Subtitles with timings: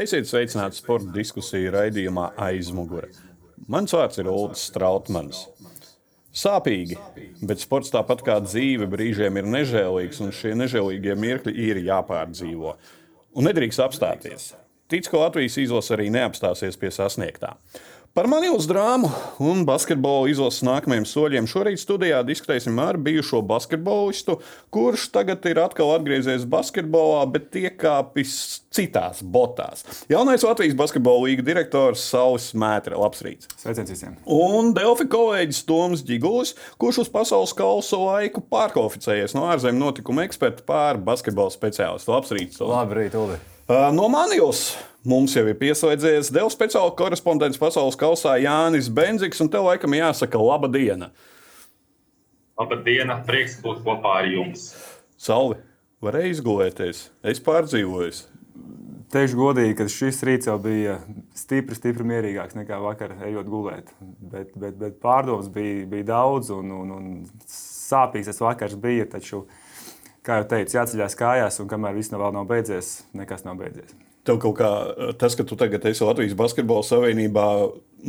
[0.00, 3.10] Esiet sveicināti sporta diskusiju raidījumā aizmugure.
[3.68, 5.42] Mans vārds ir Ulrichs Strautmans.
[6.32, 6.96] Sāpīgi,
[7.44, 12.72] bet sports tāpat kā dzīve brīžiem ir nežēlīgs, un šie nežēlīgie mirkļi ir jāpārdzīvo.
[13.36, 14.54] Un nedrīkst apstāties.
[14.88, 17.58] Tic, ka Latvijas izlase arī neapstāsies pie sasniegtā.
[18.10, 19.06] Par Manīlas drāmu
[19.46, 24.34] un basketbolu izlases nākamajiem soļiem šorīt studijā diskutēsim ar bijušo basketbolistu,
[24.74, 28.32] kurš tagad ir atkal atgriezies basketbolā, bet iekāpis
[28.74, 29.86] citās botās.
[30.10, 32.98] Jaunais Latvijas basketbola līga direktors Saulis Mētre.
[32.98, 33.46] Labs rīts!
[33.62, 34.18] Sveiciens visiem!
[34.26, 40.66] Un Delfi kolēģis Toms Gigulis, kurš uz pasaules kausa laiku pārkvalificējies no ārzemju notikuma eksperta
[40.66, 42.10] pār basketbola speciālistu.
[42.16, 42.58] Labs rīts!
[42.58, 43.38] Labrīt, Uli!
[43.70, 44.72] No Manijas
[45.06, 50.40] mums jau ir pieslēdzies Dēls speciāla korespondents pasaules kausā Jānis Benziks, un tev laikam jāsaka
[50.42, 51.12] laba diena.
[52.58, 54.72] Laba diena, prieks būt kopā ar jums.
[55.14, 55.60] Salvi,
[56.02, 58.10] varēja izgulēties, es pārdzīvoju.
[59.14, 60.98] Teikšu godīgi, ka šis rīts jau bija
[61.38, 63.94] stipri, stipri mierīgāks nekā vakar, ejot gulēt.
[64.02, 67.08] Bet, bet, bet pārdomas bija, bija daudz, un, un, un
[67.46, 69.06] sāpīgs tas vakars bija.
[69.14, 69.59] Taču, uh,
[70.30, 73.92] kā jau teicu, jāceļās kājās, un kamēr viss vēl nav beidzies, nekas nav beidzies.
[74.28, 74.68] Tev kaut kā
[75.18, 77.44] tas, ka tu tagad esi Latvijas Basketbola Savienībā,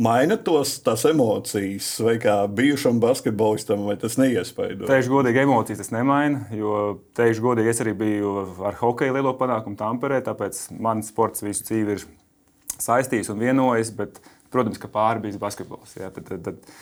[0.04, 4.84] maina tos tās emocijas, vai kā bijušam basketbolistam, vai tas neiespaido?
[4.90, 6.74] Teikšu godīgi, emocijas tas nemaina, jo,
[7.16, 8.34] teikšu godīgi, es arī biju
[8.68, 12.04] ar hokeju lielo panākumu Tamperē, tāpēc mans sports visu dzīvi ir
[12.76, 14.20] saistījis un vienojis, bet,
[14.52, 15.96] protams, ka pāri bijis basketbols.
[15.96, 16.76] Jā, tad, tad, tad,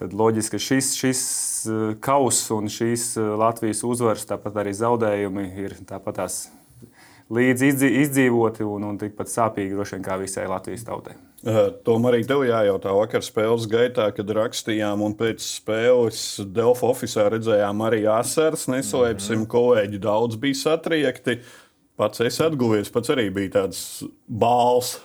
[0.00, 1.22] tad loģiski, šis, šis
[1.70, 6.40] eh, kauss un šīs eh, Latvijas uzvaras, tāpat arī zaudējumi ir tāpat tās
[7.34, 7.70] līdzi
[8.02, 11.16] izdzīvoti un, un tikpat sāpīgi droši vien kā visai Latvijas tautai.
[11.84, 16.20] Tomēr arī tev jājautā, vakar spēles gaitā, kad rakstījām, un pēc spēles
[16.56, 18.64] Delfa oficiālā redzējām arī asaras.
[18.72, 19.50] Neslēpsim, mm -hmm.
[19.52, 21.42] kolēģi daudz bija satriekti.
[22.00, 24.96] Pats es atguvies, pats arī bija tāds bāls.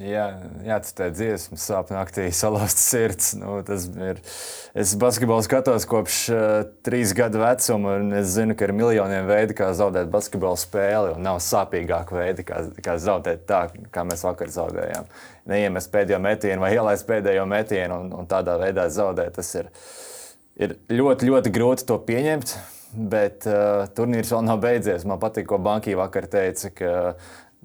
[0.00, 0.24] Jā,
[0.64, 3.34] jācitē dziesmu, sāpju naktī, salauzts sirds.
[3.36, 4.22] Nu, tas ir.
[4.72, 6.44] Es basketbolu skatos kopš uh,
[6.86, 11.18] trīs gadu vecuma, un es zinu, ka ir miljoniem veidu, kā zaudēt basketbola spēli.
[11.20, 15.12] Nav sāpīgāka veida, kā, kā zaudēt tā, kā mēs vakar zaudējām.
[15.52, 19.36] Neiemest pēdējo metienu vai ielaist pēdējo metienu un, un tādā veidā zaudēt.
[19.36, 19.68] Tas ir,
[20.56, 22.56] ir ļoti, ļoti grūti to pieņemt.
[22.92, 25.04] Bet uh, turnīrs vēl nav beidzies.
[25.08, 26.90] Man patīk, ko Banka vakar teica, ka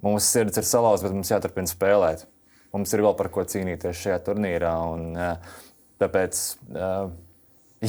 [0.04, 2.26] Mūsu sirds ir salauzta, bet mums jāturpina spēlēt.
[2.74, 4.74] Mums ir vēl par ko cīnīties šajā turnīrā.
[4.92, 5.16] Un,
[5.98, 6.42] tāpēc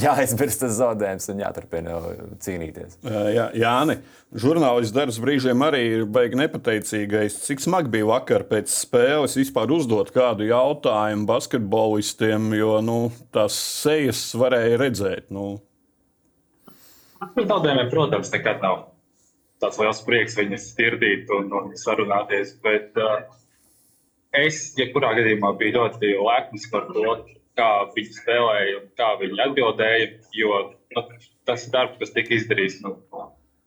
[0.04, 1.96] jāizmirst tas zaudējums un jāturpina
[2.42, 2.98] cīnīties.
[3.34, 3.98] Jā, Jāni,
[4.34, 7.40] žurnālists darbs brīžiem arī ir baigi nepateicīgais.
[7.46, 13.00] Cik smagi bija vakar pēc spēles vispār uzdot kādu jautājumu basketbolistiem, jo nu,
[13.34, 15.28] tās sejas varēja redzēt.
[15.34, 15.52] Nu.
[17.36, 18.89] Zaudējumiem, protams, nekad nav
[19.60, 22.54] tāds liels prieks viņus dzirdīt un, un sarunāties.
[22.64, 23.20] Bet uh,
[24.36, 27.16] es, jebkurā ja gadījumā, biju ļoti lepns par to,
[27.58, 30.08] kā viņi spēlēja un kā viņi atbildēja.
[30.36, 30.62] Jo
[30.96, 31.04] nu,
[31.48, 32.96] tas darbs, kas tika izdarīts, nu,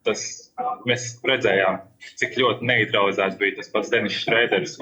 [0.07, 0.25] tas,
[0.89, 1.81] mēs redzējām,
[2.19, 4.77] cik ļoti neutralizēts bija tas pats Denis Šrēders.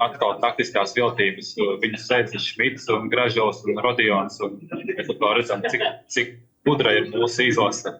[0.00, 1.52] Atkal taktiskās viltības,
[1.82, 4.38] viņas sēdzas Šmits, un Gražos un Rodions.
[4.46, 6.32] Un mēs redzam, cik, cik
[6.64, 7.92] gudra ir mūsu izlase.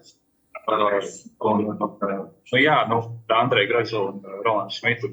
[0.71, 3.01] Un, nu, jā, nu,
[3.35, 5.13] Andrei Gražu un Rolandu Šmitu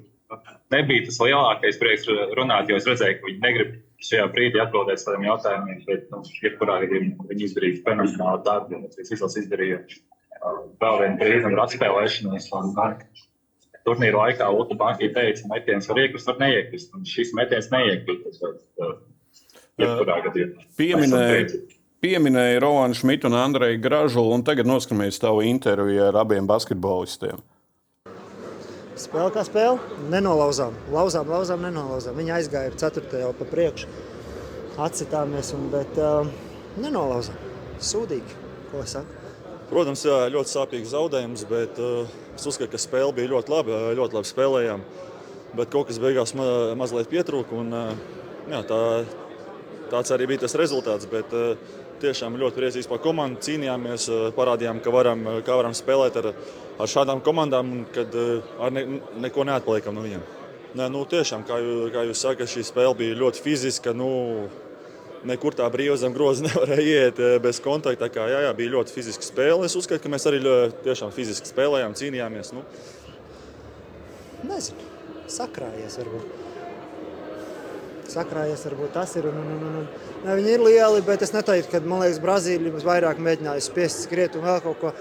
[0.73, 3.75] nebija tas lielākais prieks runāt, jo es redzēju, ka viņi negrib
[4.07, 5.79] šajā brīdī atbildēt saviem jautājumiem.
[5.87, 9.79] Bet, nu, jebkurā gadījumā viņi izdarīja fenomenālu darbu, un tas viss izdarīja
[10.81, 12.51] vēl vienu brīdi ar atspēlēšanos.
[13.87, 16.95] Turnīra laikā Utu Banka teica, metiens var iekrist, var neiekrist.
[17.07, 18.43] Šis metiens neiekrist.
[19.77, 20.65] Jebkurā gadījumā.
[20.75, 21.45] Pieminēja
[22.01, 27.41] pieminēja Rolandu Šmitu un Andreju Gražu, un tagad noskatāmies tavu interviju ar abiem basketbolistiem.
[28.97, 29.77] Spēle kā spēle,
[30.09, 30.73] nenolauzām.
[30.93, 32.17] Lauzām, lauzām, nenolauzām.
[32.17, 33.21] Viņi aizgāja ar 4.
[33.21, 33.89] jau pa priekšu.
[34.81, 36.25] Atsitāmies, un, bet uh,
[36.81, 37.37] nenolauzām.
[37.77, 38.37] Sūdīgi,
[38.71, 39.23] ko es saku.
[39.69, 43.81] Protams, jā, ļoti sāpīgs zaudējums, bet uh, es uzskatu, ka spēle bija ļoti laba.
[43.99, 44.85] Ļoti labi spēlējām,
[45.59, 46.49] bet kaut kas beigās ma
[46.79, 47.57] mazliet pietrūka.
[47.57, 48.81] Un, uh, jā, tā,
[49.93, 51.09] tāds arī bija tas rezultāts.
[51.11, 53.41] Bet, uh, tiešām ļoti priecīgs par komandu.
[53.45, 56.33] Cīnījāmies, eh, parādījām, ka varam, eh, kā varam spēlēt ar,
[56.79, 60.23] ar šādām komandām, kad eh, ar ne, neko neatpaliekam no viņiem.
[60.77, 63.93] Nē, nu, tiešām, kā, jūs, kā jūs sakat, šī spēle bija ļoti fiziska.
[63.93, 64.47] Nu,
[65.25, 68.09] nekur tā brīvi zem groza nevarēja iet bez kontakta.
[68.09, 69.65] Kā, jā, jā, bija ļoti fiziska spēle.
[69.65, 70.43] Es uzskatu, ka mēs arī
[70.85, 72.53] tiešām fiziski spēlējām, cīnījāmies.
[72.53, 72.65] Nu.
[74.47, 74.91] Nezinu,
[75.27, 76.46] sakrājies varbūt
[78.17, 78.65] sakrājies.
[78.67, 79.29] Varbūt tas ir.
[79.31, 79.87] Un, un, un, un,
[80.25, 84.03] ne, viņi ir lieli, bet es neteiktu, ka man liekas, Brazīlija mums vairāk mēģināja spiest
[84.07, 84.93] skriet un vēl kaut ko.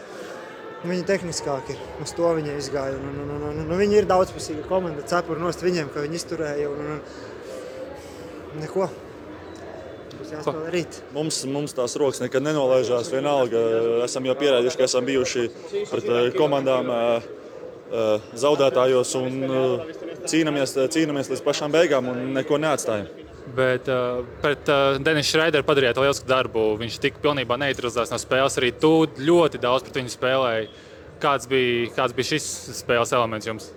[0.86, 1.80] Viņi tehniskāki ir.
[2.04, 2.94] Uz to viņi izgāja.
[3.00, 5.02] Un, un, un, un, un, viņi ir daudzpusīga komanda.
[5.08, 6.68] Cepuri nost viņiem, ka viņi izturēja.
[6.70, 8.88] Un, un, un, neko.
[11.14, 13.10] Mums, mums tās rokas nekad nenolaižās.
[13.12, 13.60] Vienalga,
[14.06, 15.44] esam jau pierādījuši, ka esam bijuši
[15.90, 17.28] pret eh, komandām eh,
[17.92, 19.38] eh, zaudētājos un
[20.30, 23.08] cīnāmies, cīnāmies līdz pašām beigām un neko neatstājam.
[23.56, 26.64] Bet uh, pret uh, Denisu Šreideru padarījāt lielisku darbu.
[26.80, 28.58] Viņš tika pilnībā neutralizēts no spēles.
[28.58, 30.70] Arī tu ļoti daudz pret viņu spēlēji.
[31.22, 32.46] Kāds bija, kāds bija šis
[32.82, 33.68] spēles elements jums?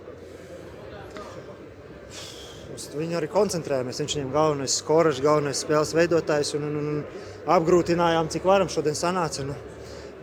[2.74, 4.02] Uz viņu arī koncentrējamies.
[4.02, 6.56] Viņš viņam galvenais skorers, galvenais spēles veidotājs.
[6.58, 9.46] Un, un, un apgrūtinājām, cik varam šodien sanāca.
[9.46, 9.56] Nu,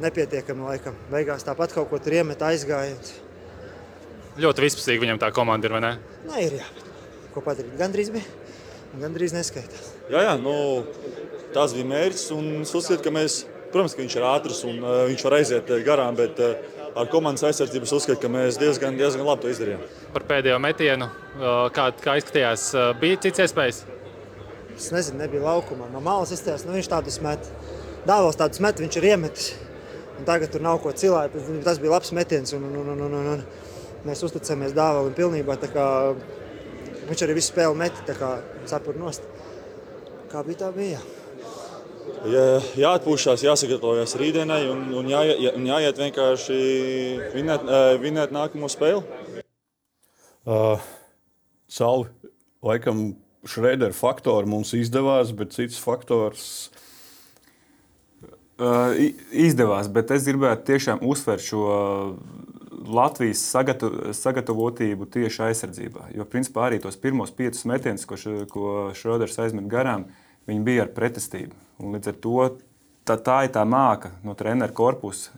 [0.02, 0.98] nepietiekami laikam.
[1.12, 2.98] Beigās tāpat kaut ko tur iemet aizgāja.
[4.36, 5.92] Ļoti vispusīgi viņam tā komanda ir, vai ne?
[6.28, 6.88] Nē, ir jābūt.
[7.32, 7.72] Ko padarīt?
[7.80, 8.24] Gandrīz bija.
[9.00, 9.90] Gandrīz neskaitās.
[10.12, 10.52] Jā, jā nu,
[11.54, 12.26] tas bija mērķis.
[12.66, 13.42] Es uzskatu, ka mēs,
[13.72, 16.54] protams, ka viņš ir ātrs un uh, viņš var aiziet eh, garām, bet uh,
[16.96, 19.84] ar komandas aizsardzību es uzskatu, ka mēs diezgan, diezgan labi to izdarījām.
[20.12, 23.82] Par pēdējo metienu, uh, kā, kā izskatījās, uh, bija cits iespējas.
[24.76, 25.88] Es nezinu, nebija laukumā.
[25.92, 27.48] No malas izties, nu, viņš tādus met.
[28.04, 29.54] Dāvos tādus met, viņš ir iemetis.
[30.20, 31.32] Un tagad tur nav ko cilāt.
[31.64, 32.52] Tas bija labs metiens.
[32.56, 33.65] Un, un, un, un, un, un
[34.04, 35.56] mēs uzticamies dāvalim pilnībā.
[35.62, 35.86] tā kā
[37.06, 38.32] Viņš arī visu spēli meta, kā
[38.66, 39.26] cepuri nost.
[40.30, 40.98] Kā bija tā bija?
[42.26, 42.46] Jā,
[42.80, 45.20] jāatpūšas, jāsagatavojas rītdienai un, un, jā,
[45.68, 46.56] jāiet vienkārši
[47.34, 47.68] vinēt,
[48.02, 49.04] vinēt nākamo spēli.
[50.46, 50.82] Uh,
[51.70, 52.10] Salvi,
[52.66, 53.06] laikam,
[53.46, 56.72] Šrēdera faktori mums izdevās, bet cits faktors.
[58.58, 58.96] Uh,
[59.30, 61.66] izdevās, bet es gribētu tiešām uzsvērt šo
[62.86, 66.10] Latvijas sagatu, sagatavotību tieši aizsardzībā.
[66.16, 70.06] Jo, principā, arī tos pirmos piecus metienus, ko, š, ko Šroders aizmet garām,
[70.46, 71.56] viņi bija ar pretestību.
[71.82, 72.38] Un līdz ar to
[73.06, 75.34] tā, tā ir tā māka no treneru korpusa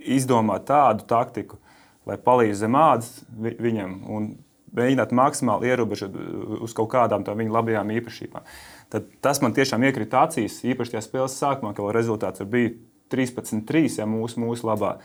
[0.00, 1.60] izdomāt tādu taktiku,
[2.08, 4.30] lai palīdzētu zem ādas viņam un
[4.76, 6.14] mēģināt maksimāli ierobežot
[6.62, 8.46] uz kaut kādām no viņa labajām īpašībām.
[8.90, 12.72] Tad tas man tiešām iekrita acīs, īpaši tajā spēles sākumā, kad rezultāts bija
[13.10, 14.96] 13-3 ja, mūsu, mūsu labā.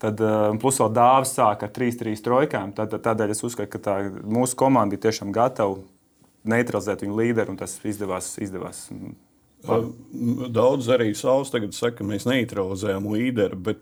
[0.00, 2.74] Tad, eh, plus vēl dāvāts sāk ar 3-3 trojkām.
[2.76, 5.76] Tad, tādēļ es uzskatu, ka tā, mūsu komanda ir tiešām gatava
[6.48, 8.32] neutralizēt viņu līderi, un tas izdevās.
[8.40, 8.88] izdevās.
[10.48, 13.78] Daudz arī savus tagad saka, ka mēs neutralizējam līderi, bet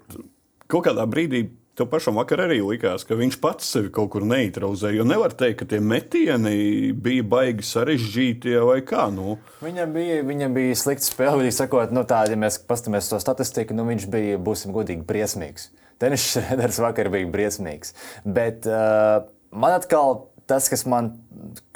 [0.66, 1.46] kaut kādā brīdī
[1.78, 4.96] Tev pašam vakar arī likās, ka viņš pats sevi kaut kur neutralizēja.
[4.98, 9.04] Jo nevar teikt, ka tie metieni bija baigi sarežģīti vai kā.
[9.14, 9.36] Nu.
[9.62, 11.44] Viņam bija, viņam bija slikts spēle.
[11.44, 15.68] Viņa sakot, nu, tā, ja mēs paskatāmies to statistiku, nu, viņš bija, būsim godīgi, briesmīgs.
[15.98, 17.94] Tenis Šrēders vakar bija briesmīgs.
[18.24, 21.10] Bet uh, man atkal tas, kas man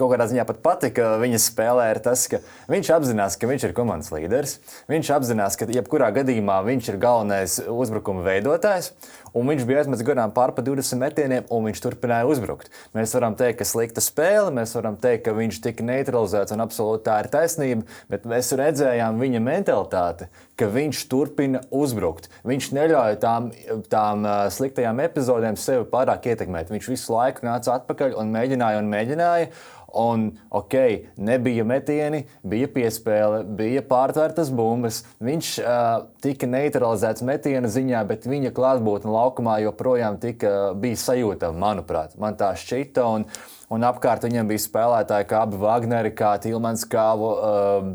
[0.01, 2.41] kaut kādā ziņā pat patika viņa spēlē, ir tas, ka
[2.73, 4.57] viņš apzinās, ka viņš ir komandas līderis.
[4.91, 8.93] Viņš apzinās, ka jebkurā gadījumā viņš ir galvenais uzbrukuma veidotājs.
[9.33, 12.69] Un viņš bija aizmetis garām pār pa 20 metieniem, un viņš turpināja uzbrukt.
[12.97, 17.07] Mēs varam teikt, ka slikta spēle, mēs varam teikt, ka viņš tika neutralizēts, un absolūti
[17.09, 17.87] tā ir taisnība.
[18.13, 20.29] Bet mēs redzējām viņa mentalitāti,
[20.61, 22.29] ka viņš turpina uzbrukt.
[22.49, 23.53] Viņš neļauj tām,
[23.93, 26.73] tām sliktajām epizodēm sevi pārāk ietekmēt.
[26.75, 29.55] Viņš visu laiku nāca atpakaļ un mēģināja un mēģināja.
[29.93, 30.75] Un, ok,
[31.21, 35.03] nebija metieni, bija piespēle, bija pārtvērtas bumbas.
[35.21, 35.89] Viņš uh,
[36.25, 42.17] tika neutralizēts metiena ziņā, bet viņa klātbūtne laukumā joprojām tika, bija sajūtama, manuprāt.
[42.21, 43.05] Man tā šķita.
[43.05, 43.27] Un,
[43.73, 47.35] un apkārt viņam bija spēlētāji kā abi Wagneri, kā Tilmans Kāvu.
[47.37, 47.93] Uh,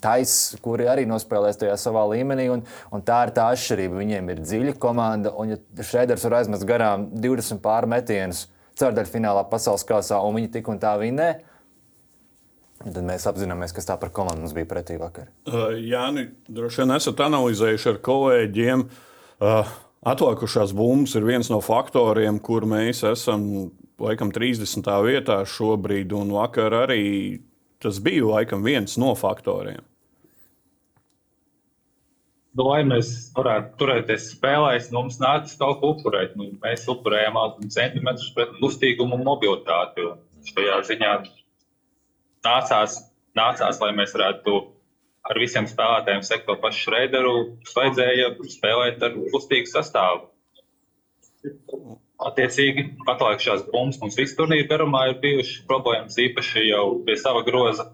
[0.00, 3.98] Taisa, kuri arī nospēlēs tajā savā līmenī, un, un tā ir tā atšķirība.
[4.00, 8.46] Viņiem ir dziļa komanda, un ja Šreiders var aizmest garām 20 pārmetienus,
[8.78, 11.30] ceturdaļfinālā pasaules kausā, un viņi tik un tā vinnē.
[12.84, 15.30] Tad mēs apzināmies, kas tā par komandu mums bija pretī vakar.
[15.48, 16.08] Uh, Jā,
[16.52, 18.84] droši vien esat analizējuši ar kolēģiem.
[19.44, 19.72] Uh,
[20.04, 23.46] atlikušās bumbas ir viens no faktoriem, kur mēs esam
[24.02, 24.90] laikam 30.
[25.06, 27.04] vietā šobrīd, un vakar arī
[27.80, 29.82] tas bija laikam viens no faktoriem.
[32.54, 36.36] Lai mēs varētu turēties spēlēs, nu, mums nākas kaut ko upurēt.
[36.38, 40.04] Nu, mēs upurējām 8 centimetrus pret kustīgumu un mobilitāti.
[40.06, 41.16] Un šajā ziņā
[42.46, 43.00] nācās,
[43.34, 44.54] nācās, lai mēs varētu
[45.24, 47.34] ar visiem spēlētājiem sekot to pašu Šreideru,
[47.74, 50.28] vajadzēja spēlēt ar kustīgu sastāvu.
[52.24, 57.90] Attiecīgi, atlikušās bumbas mums visu turnīru garumā ir bijušas problēmas, īpaši jau pie sava groza.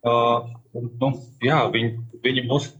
[0.00, 1.10] Uh, nu,
[1.44, 1.90] jā, viņi,
[2.24, 2.70] viņi mūs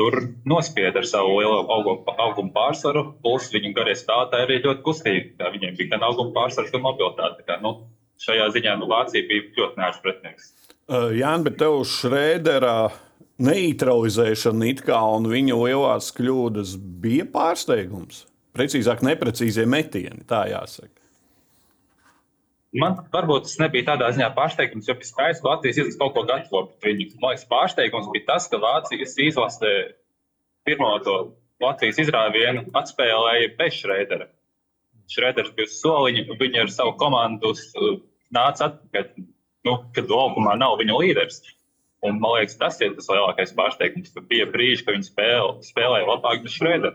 [0.00, 0.16] tur
[0.48, 3.04] nospieda ar savu lielo augumu, augumu pārsvaru.
[3.24, 5.34] Plus viņu garie spēlētāji arī ļoti kustīgi.
[5.56, 7.44] Viņiem bija gan auguma pārsvars, gan mobilitāte.
[7.48, 7.76] Tā, nu,
[8.24, 10.50] šajā ziņā nu, Vācija bija ļoti nērts pretinieks.
[10.90, 12.78] Uh, Jā, bet tev Šrēderā
[13.40, 18.26] neutralizēšana it kā un viņa lielās kļūdas bija pārsteigums.
[18.56, 20.24] precīzāk, neprecīzie metieni.
[20.28, 20.99] Tā jāsaka.
[22.78, 26.60] Man varbūt tas nebija tādā ziņā pārsteigums, jo pēc tam Latvijas izlase kaut ko gatavo
[26.78, 27.16] pret viņu.
[27.18, 29.72] Man liekas, pārsteigums bija tas, ka Vācijas izlase
[30.68, 31.16] pirmo to
[31.60, 34.28] Latvijas izrāvienu atspēlēja bez Šreidera.
[35.10, 37.50] Šreiders bija uz soliņa, un viņi ar savu komandu
[38.30, 39.08] nāca atpakaļ,
[39.66, 41.42] nu, kad laukumā nav viņa līderis.
[42.06, 46.06] Un, man liekas, tas ir tas lielākais pārsteigums, ka bija brīži, kad viņi spēlē, spēlēja
[46.06, 46.94] labāk bez Šreidera.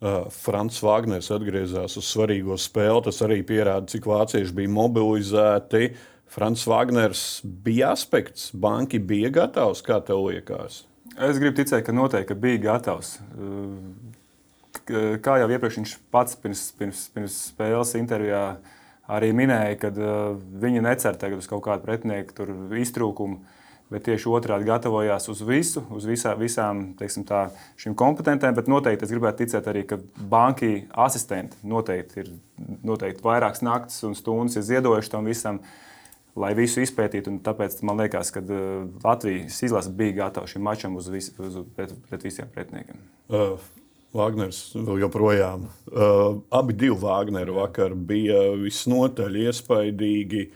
[0.00, 3.02] Uh, Frants Wagners atgriezās uz svarīgo spēli.
[3.04, 5.90] Tas arī pierāda, cik vācieši bija mobilizēti.
[6.30, 10.84] Frants Wagners bija aspekts, banki bija gatavs, kā tev liekas?
[11.18, 13.16] Es gribu ticēt, ka noteikti bija gatavs.
[14.88, 18.44] Kā jau iepriekš viņš pats pirms, pirms, pirms spēles intervijā
[19.10, 19.90] arī minēja, ka
[20.64, 22.46] viņi necer tagad uz kaut kādu pretinieku
[22.78, 23.42] iztrūkumu,
[23.90, 26.92] bet tieši otrādi gatavojās uz visu, uz visā, visām
[27.26, 27.42] tā,
[27.80, 28.54] šīm kompetentēm.
[28.56, 29.98] Bet noteikti es gribētu ticēt arī, ka
[30.30, 32.32] banki asistenti noteikti ir
[32.86, 35.62] noteikti vairākas naktis un stundas ziedojuši tam visam
[36.38, 37.34] lai visu izpētītu.
[37.44, 38.42] Tāpēc man liekas, ka
[39.02, 43.02] Latvijas izlase bija gatava šim mačam uz vis, uz, pret, pret visiem pretiniekiem.
[43.30, 43.58] Uh,
[44.16, 45.68] Wagners vēl joprojām.
[45.90, 50.48] Uh, abi divi Wagneri vakar bija visnotaļ iespaidīgi.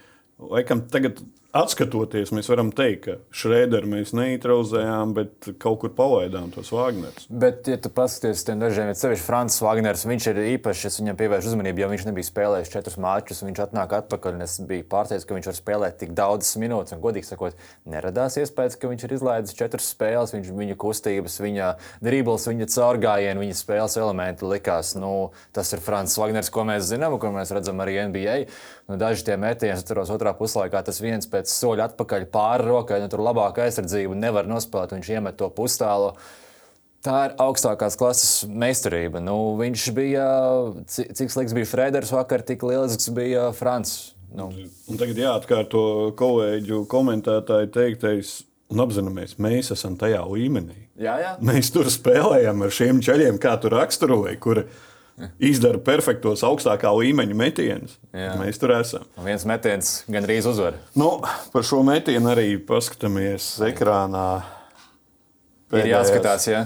[0.50, 1.22] Laikam tagad
[1.54, 7.28] Atskatoties, mēs varam teikt, ka Šrēderu mēs neutralizējām, bet kaut kur palaidām tos Wagnerus.
[7.30, 10.99] Bet, ja tu paskaties uz tiem dažiem, ir sevišķi Frančs Wagners, viņš ir īpašs, es
[10.99, 14.88] viņam pievēršu uzmanību, jo viņš nebija spēlējis četrus mačus, viņš atnāk atpakaļ, un es biju
[14.90, 19.06] pārsteigts, ka viņš var spēlēt tik daudzas minūtes, un godīgi sakot, neradās iespējas, ka viņš
[19.06, 21.70] ir izlaidis četras spēles, viņš, viņa kustības, viņa
[22.02, 27.14] dribbles, viņa caurgājienu, viņa spēles elementi likās, nu, tas ir Frančs Wagners, ko mēs zinām,
[27.23, 28.40] ko mēs redzam arī NBA.
[28.90, 33.00] Nu, daži tie metieni, es atceros, otrā puslaikā tas viens pēc soļa atpakaļ pāri rokai,
[33.02, 36.14] nu, tur labāka aizsardzība nevar nospēlēt, viņš iemet to pustālu.
[37.04, 39.20] Tā ir augstākās klases meistarība.
[39.20, 40.28] Nu, viņš bija,
[40.88, 44.14] cik slikts bija Frederis vakar, tik lielisks bija Frančs.
[44.34, 44.48] Nu.
[44.90, 45.84] Un tagad jāatkārto
[46.18, 48.40] kolēģu komentētāju teiktais.
[48.72, 50.88] Un apzināmies, mēs esam tajā līmenī.
[50.98, 51.34] Jā, jā.
[51.44, 54.64] Mēs tur spēlējam ar šiem ceļiem, kā tu raksturoji, kuri
[55.38, 57.99] izdara perfektos augstākā līmeņa metienus.
[58.12, 59.06] Mēs tur esam.
[59.18, 60.78] Un viens metiens gandrīz uzvar.
[60.99, 61.16] Nu,
[61.52, 64.28] par šo metienu arī paskatāmies ekrānā.
[65.73, 65.87] Pēdējās.
[65.87, 66.64] Ir jāskatās, jā.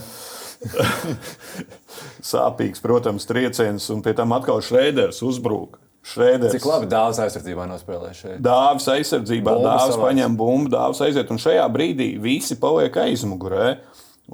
[2.33, 5.79] Sāpīgs, protams, trieciens, un pie tam atkal Šrēders uzbrūk.
[6.09, 6.55] Šrēders.
[6.55, 8.41] Cik labi dāvāts aizsardzībā nospēlē šeit?
[8.45, 13.77] Dāvāts aizsardzībā, dāvāts paņem bumbu, dāvāts aiziet, un šajā brīdī visi paliek aizmugurē.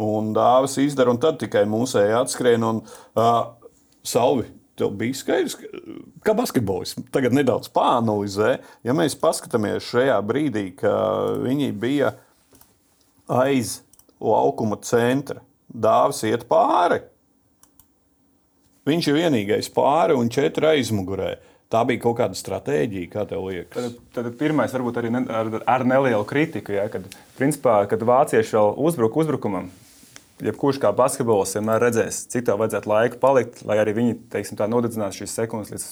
[0.04, 2.66] Un dāvāts izdara, un tad tikai mūsēji atskrien.
[2.66, 2.80] Un,
[3.18, 3.63] uh,
[4.04, 4.46] Salvi,
[4.78, 5.56] tev bija skaidrs,
[6.24, 8.58] ka, basketbols tagad nedaudz pāanalizē.
[8.86, 10.92] Ja mēs paskatāmies šajā brīdī, ka
[11.44, 12.14] viņi bija
[13.30, 13.78] aiz
[14.20, 17.00] laukuma centra, dāvs iet pāri.
[18.84, 21.38] Viņš ir vienīgais pāri un četri aizmugurē.
[21.72, 23.72] Tā bija kaut kāda stratēģija, kā tev liekas.
[23.88, 27.08] Tad, tad pirmais, varbūt arī ne, ar, ar nelielu kritiku, ja, kad,
[27.38, 29.72] principā, kad vācieši vēl uzbruk uzbrukumam,
[30.44, 35.16] jebkurš kā basketbols vienmēr redzēs, cik tev vajadzētu laika palikt, lai arī viņi teiksim, nodedzinās
[35.18, 35.86] šīs sekundes līdz,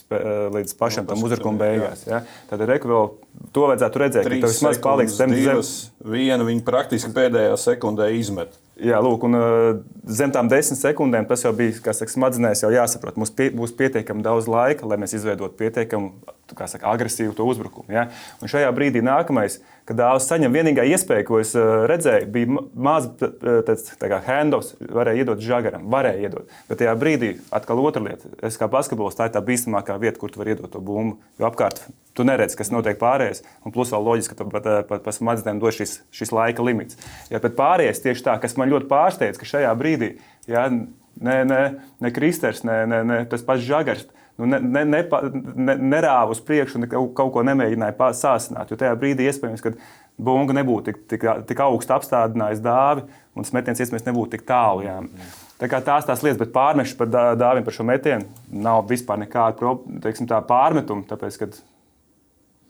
[0.56, 2.04] līdz pašam tam uzbrukuma beigās.
[2.08, 2.22] Ja?
[2.50, 3.08] Tad arī vēl
[3.54, 5.72] to vajadzētu redzēt, ka tev vismaz paliks zem zemes.
[6.04, 8.58] Vienu viņi praktiski pēdējā sekundē izmet.
[8.82, 9.36] Jā, lūk, un
[10.08, 13.18] zem tām desmit sekundēm tas jau bija, kas smadzenēs jau jāsaprot.
[13.20, 16.10] Mums pie, būs pietiekami daudz laika, lai mēs izveidotu pietiekami
[16.58, 17.92] saka, agresīvu to uzbrukumu.
[17.92, 18.08] Ja?
[18.42, 23.30] Un šajā brīdī nākamais, kad dāvāts saņem, vienīgā iespēja, ko es redzēju, bija maza
[24.26, 26.54] handoffs, varēja iedot žagaram, varēja iedot.
[26.68, 30.32] Bet tajā brīdī atkal otra lieta, es kā basketbols, tā ir tā bīstamākā vieta, kur
[30.32, 31.18] tu vari iedot to bumbu.
[31.40, 31.82] Jo apkārt
[32.16, 35.74] tu neredzi, kas notiek pārējais, un plus vēl loģiski, ka pat, pat, pat smadzenēm dod
[35.76, 36.98] šis, šis laika limits.
[37.32, 40.14] Ja, bet pārējais tieši tā, kas man ļoti pārsteidz, ka šajā brīdī
[40.50, 41.62] ja, ne, ne,
[42.00, 44.06] ne Kristers, ne, ne, ne tas pats Žagars
[44.40, 45.02] nu, ne, ne, ne,
[45.54, 48.72] ne, nerāva uz priekšu un kaut, ko nemēģināja sāsināt.
[48.72, 49.74] Jo tajā brīdī iespējams, ka
[50.22, 54.84] bunga nebūtu tik, tik, tik augstu apstādinājis dāvi un smetiens iespējams nebūtu tik tālu.
[54.86, 54.98] Jā.
[55.62, 58.26] Tā kā tās tās lietas, bet pārmešas par dāvim par šo metienu
[58.64, 61.06] nav vispār nekāda teiksim, pārmetuma.
[61.08, 61.58] Tāpēc, kad,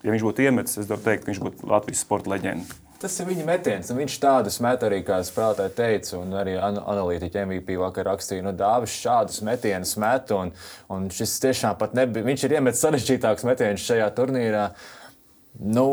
[0.04, 2.81] ja viņš būtu iemetis, es teikt, ka viņš būtu Latvijas sporta leģenda.
[3.02, 3.88] Tas ir viņa metiens.
[3.90, 8.94] Viņš tādus met arī, kā spēlētāji teica, un arī analītiķi MVP vakar rakstīja, nu, Dāvis
[8.94, 10.30] šādus metienus met.
[10.37, 10.52] Un,
[10.92, 12.28] un šis tiešām pat nebija.
[12.28, 14.68] Viņš ir iemetis sarežģītākus metienus šajā turnīrā.
[15.52, 15.88] Nu,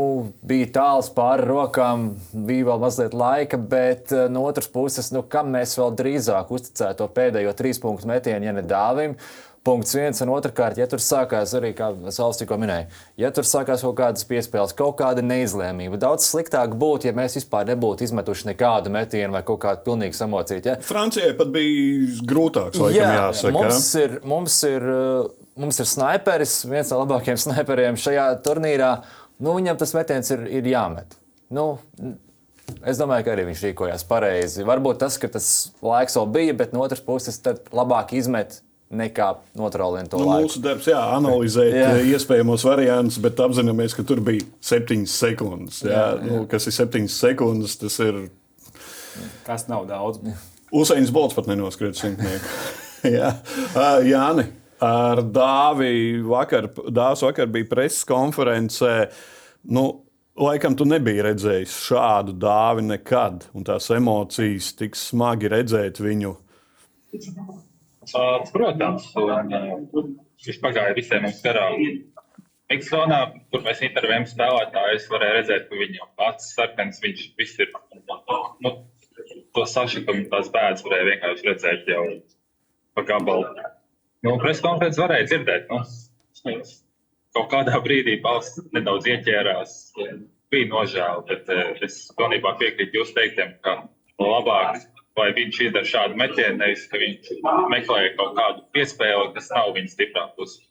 [0.45, 5.49] bija tāls pāri rokām, bija vēl mazliet laika, bet eh, no otras puses, nu, kam
[5.51, 9.17] mēs vēl drīzāk uzticētu to pēdējo trīs punktu metienu, ja ne dāvim.
[9.67, 12.85] Punkts viens, un otrkārt, ja tur sākās arī, kā Sauls tikko minēja,
[13.19, 17.67] ja tur sākās kaut kādas piespēles, kaut kāda neizlēmība, daudz sliktāk būtu, ja mēs vispār
[17.67, 20.71] nebūtu izmetuši nekādu metienu vai kaut kādu pilnīgi samocītu.
[20.71, 20.77] Ja?
[20.87, 23.53] Francijai pat bija grūtāks, laikam, Jā, jāsaka.
[23.57, 28.93] mums ir, mums ir, uh, mums ir sniperis, viens no labākajiem sniperiem šajā turnīrā.
[29.43, 31.19] Nu, viņam tas metiens ir, ir jāmet.
[31.51, 31.73] Nu,
[32.85, 34.61] Es domāju, ka arī viņš rīkojās pareizi.
[34.61, 35.45] Varbūt tas, ka tas
[35.81, 39.27] laiks vēl bija, bet no otras puses, tad labāk izmet nekā
[39.59, 40.47] notrālēt to Nu, laiku.
[40.47, 41.89] mūsu darbs, jā, analizēt Jā.
[41.99, 42.05] jā.
[42.17, 45.81] iespējamos variantus, bet apzināmies, ka tur bija septiņas sekundes.
[45.85, 46.29] Jā, jā, jā.
[46.31, 48.29] Nu, kas ir septiņas sekundes, tas ir
[49.45, 50.21] Tas nav daudz.
[50.71, 52.45] Usains Bolts pat nenoskrīt simtnieku.
[53.17, 53.33] jā,
[53.75, 54.45] Ā, Jāni.
[54.79, 59.09] Ar Dāvi vakar, Dāvs vakar bija preses konferencē.
[59.67, 59.83] Nu,
[60.39, 66.31] laikam, tu nebiji redzējis šādu dāvi nekad, un tās emocijas tik smagi redzēt viņu.
[68.07, 70.05] Uh, Protams, un, uh,
[70.45, 71.81] viņš pagāja visiem mums garām.
[72.69, 77.71] Miksonā, kur mēs intervējam spēlētājus, varēja redzēt, ka viņam pats sarkans, viņš viss ir,
[78.61, 78.73] nu,
[79.57, 82.03] to sašukumu, tās bēdas varēja vienkārši redzēt jau
[82.97, 83.49] pa gabalu.
[84.25, 86.59] Nu, preskonferences varēja dzirdēt, nu,
[87.37, 89.75] kaut kādā brīdī balss nedaudz ieķērās,
[90.53, 93.79] bija nožēla, bet eh, es pilnībā piekrītu jūs teiktiem, ka
[94.21, 94.81] labāk,
[95.17, 97.31] lai viņš izdara šādu metienu, nevis ka viņš
[97.73, 100.61] meklē kaut kādu piespēli, kas nav viņa stiprā puse.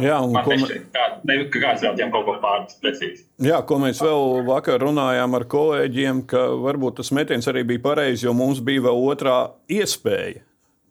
[0.00, 3.26] Jā, un Man ko, mē- nešķiet, kā, ne, kāds vēl kaut ko pārnes precīzi.
[3.44, 8.22] jā, ko mēs vēl vakar runājām ar kolēģiem, ka varbūt tas metiens arī bija pareizs,
[8.24, 10.40] jo mums bija vēl otrā iespēja.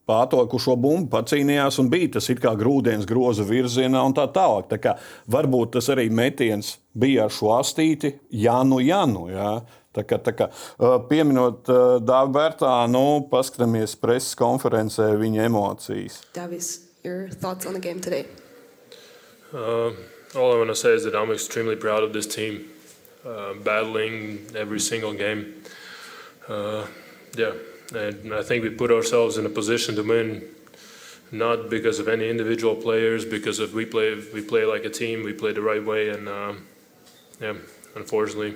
[0.07, 4.67] Pārtokušo bumbu pacīnījās un bija tas kā grūdienis groza virzienā un tā tālāk.
[4.67, 4.95] Tā kā
[5.29, 9.29] varbūt tas arī metiens bija ar šo astīti, jā, nu, jā, nu.
[9.31, 9.61] Jā.
[9.91, 10.47] Tā kā, tā kā,
[11.09, 16.21] pieminot Dāvidu Bērtānu, paskatāmies preses konferencē viņa emocijas.
[16.31, 18.25] Davies, your thoughts on the game today?
[19.53, 19.91] Uh,
[20.33, 22.69] all I want to say is that I'm extremely proud of this team,
[23.25, 25.61] uh, battling every single game.
[26.47, 26.87] Uh,
[27.35, 27.51] yeah,
[27.93, 30.41] and I think we put ourselves in a position to win,
[31.33, 35.23] not because of any individual players, because of we play we play like a team,
[35.23, 36.67] we play the right way, and um,
[37.41, 37.55] yeah,
[37.95, 38.55] unfortunately,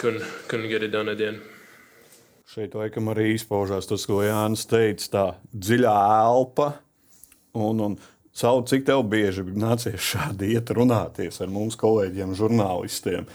[0.00, 1.46] couldn't couldn't get it done at the end.
[2.50, 5.92] Šeit laikam arī izpaužās tas, ko Jānis teica, tā dziļā
[6.24, 6.72] elpa.
[7.54, 7.94] Un, un
[8.34, 13.28] savu, cik tev bieži nācies šādi iet runāties ar mūsu kolēģiem, žurnālistiem.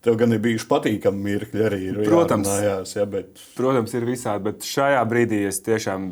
[0.00, 1.80] Tev gan ir bijuši patīkami mirkļi arī.
[1.90, 2.46] Ir Protams.
[2.48, 6.06] jārunājās, Ja, bet Protams, ir visādi, bet šajā brīdī es tiešām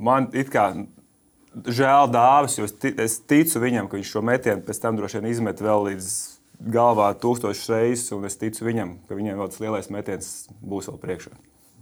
[0.00, 0.70] man it kā
[1.66, 2.66] žēl dāvis, jo
[3.04, 6.08] es ticu viņam, ka viņš šo metienu pēc tam droši vien izmet vēl līdz
[6.60, 11.00] galvā tūkstošas reizes, un es ticu viņam, ka viņam vēl tas lielais metiens būs vēl
[11.02, 11.32] priekšā.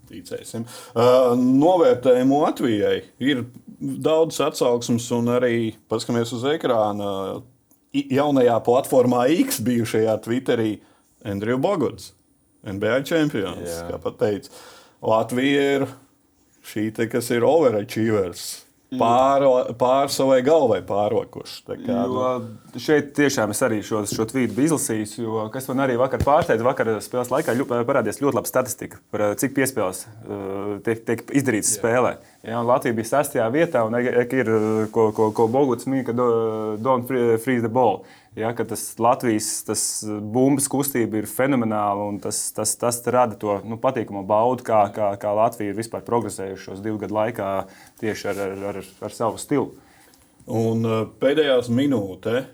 [0.08, 0.64] ticēsim.
[0.96, 3.44] Uh, novērtējumu Latvijai ir
[3.78, 7.42] daudz atsauksmes, un arī paskatāmies uz ekrāna.
[7.92, 10.78] Jaunajā platformā X bijušajā Twitterī
[11.24, 12.12] Andrija Bogots,
[12.68, 13.68] NBA čempions.
[13.68, 13.86] Jā.
[13.90, 14.52] Kā pat teica,
[15.04, 15.86] Latvija ir
[16.68, 18.48] šī, te, kas ir overachievers.
[18.96, 19.44] Pār,
[19.76, 21.58] pār savai galvai pārokuši.
[21.84, 22.22] Kā, nu,
[22.78, 26.22] Jo šeit tiešām es arī šo, šo tvītu biju izlasījis, jo kas man arī vakar
[26.24, 31.02] pārsteidza, vakar spēles laikā ļu, parādījās ļoti laba statistika par eh, cik piespēles uh, tiek,
[31.08, 32.14] tiek izdarīts spēlē.
[32.46, 35.88] Ja, un Latvija bija sastajā vietā, un e- e- ir, eh, ko, ko, ko Boguts
[35.90, 38.04] mīja, ka do- don't free- freeze the ball.
[38.38, 43.56] Ja, ka tas Latvijas tas bumbas kustība ir fenomenāla, un tas, tas, tas rada to
[43.66, 47.48] nu, patīkamu baudu, kā, kā, kā Latvija ir vispār progresējuši šos divu gadu laikā
[48.02, 49.72] tieši ar, ar, ar, ar savu stilu.
[50.46, 52.44] Un uh, pēdējās minūtē,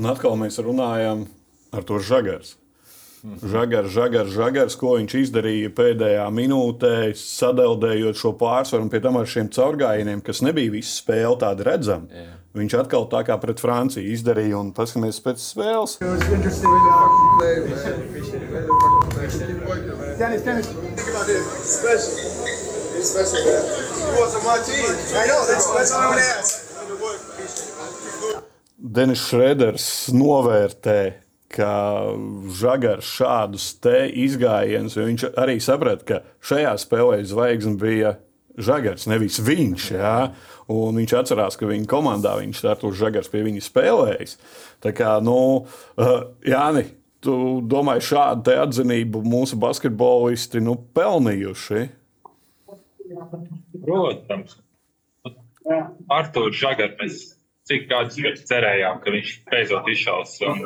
[0.00, 1.26] un atkal mēs runājam
[1.76, 2.56] ar to žagars.
[3.20, 9.28] Žagars, žagars, žagars, ko viņš izdarīja pēdējā minūtē, sadeldējot šo pārsvaru, un pie tam ar
[9.28, 12.08] šiem caurgājieniem, kas nebija visi spēle tādi redzami.
[12.16, 12.39] Jā.
[12.50, 15.92] Viņš atkal tā kā pret Franciju izdarīja, un paskatīsimies pēc spēles.
[20.18, 20.66] Dennis, Dennis.
[21.62, 22.10] Special.
[22.98, 23.62] It's special, man.
[24.02, 24.82] You was on my team.
[25.14, 25.46] I know.
[25.46, 26.66] That's, that's all I'm gonna ask.
[28.80, 30.98] Denis Šreders novērtē,
[31.54, 31.74] ka
[32.58, 36.18] Žagars šādus te izgājienus, jo viņš arī saprata, ka
[36.50, 38.16] šajā spēlē zvaigzne bija
[38.58, 39.90] Žagars, nevis viņš.
[39.94, 40.14] Jā.
[40.70, 44.36] Un viņš atcerās, ka viņa komandā viņš Artur Žagars pie viņa spēlējis.
[44.82, 45.36] Tā kā, nu,
[45.66, 46.86] uh, Jāni,
[47.24, 47.34] tu
[47.66, 51.84] domāji, šādu atzinību mūsu basketbolisti nu, pelnījuši?
[53.84, 54.56] Protams.
[56.10, 57.20] Artur Žagars, mēs
[57.70, 60.38] cik gadus cerējām, ka viņš beidzot izšaus.
[60.46, 60.64] Un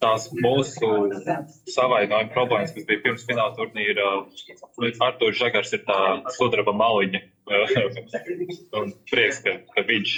[0.00, 0.90] tās mūsu
[1.70, 4.08] savainojuma problēmas, kas bija pirms fināla turnīra,
[5.06, 6.00] Artur Žagars ir tā
[6.36, 7.22] sudraba maliņa,
[8.80, 10.16] un prieks, ka, ka viņš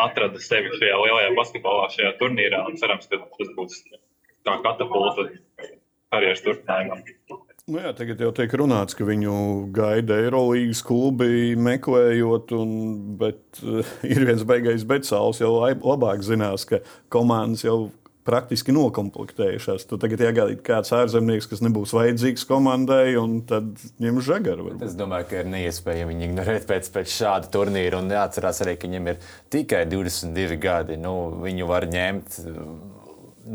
[0.00, 2.64] atrada sevi šajā lielajā basketbolā, šajā turnīrā.
[2.80, 3.82] Cerams, ka tas būs
[4.46, 5.28] kā katapulta
[6.10, 7.04] karjeras turpinājumam.
[7.70, 9.34] Nu jā, tagad jau tiek runāts, ka viņu
[9.74, 12.72] gaida Eirolandes klubi meklējot, un,
[13.20, 16.80] bet uh, ir viens beigais becāls jau labāk zinās, ka
[17.12, 17.90] komandas jau
[18.30, 19.88] praktiski nokomplektējušās.
[19.90, 24.70] Tad tagad iegādāt kāds ārzemnieks, kas nebūs vajadzīgs komandai, un tad ņem žagaru.
[24.86, 28.00] Es domāju, ka ir neiespējami viņu ignorēt pēc, pēc šāda turnīra.
[28.00, 29.20] Un jāatcerās arī, ka viņam ir
[29.52, 31.00] tikai 22 gadi.
[31.00, 32.40] Nu, viņu var ņemt